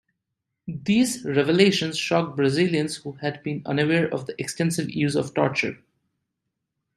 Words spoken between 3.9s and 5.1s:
of the extensive